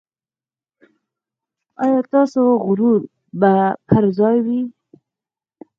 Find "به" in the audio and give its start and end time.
3.39-3.53